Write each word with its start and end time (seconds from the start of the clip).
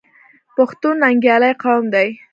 پښتون 0.55 0.95
ننګیالی 1.03 1.53
قوم 1.63 1.83
دی. 1.93 2.09